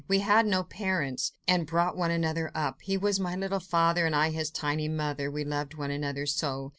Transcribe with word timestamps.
We 0.07 0.21
had 0.21 0.47
no 0.47 0.63
parents, 0.63 1.31
and 1.47 1.67
brought 1.67 1.95
one 1.95 2.09
another 2.09 2.49
up. 2.55 2.81
He 2.81 2.97
was 2.97 3.19
my 3.19 3.35
little 3.35 3.59
father, 3.59 4.07
and 4.07 4.15
I, 4.15 4.31
his 4.31 4.49
tiny 4.49 4.89
mother; 4.89 5.29
we 5.29 5.43
loved 5.45 5.75
one 5.75 5.91
another 5.91 6.25
so. 6.25 6.69